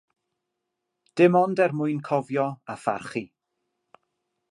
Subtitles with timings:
[1.19, 3.23] Dim ond er mwyn cofio a pharchu.